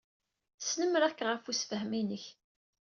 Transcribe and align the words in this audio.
Snemmireɣ-k 0.61 1.19
ɣef 1.27 1.43
ussefhem-inek. 1.51 2.25